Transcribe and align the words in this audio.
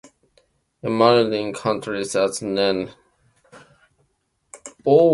In 0.81 0.97
Maryland 0.97 1.31
it 1.55 1.61
continues 1.61 2.15
as 2.15 2.41
N. 2.41 2.57
Orleans 2.57 2.95
Road. 4.83 5.09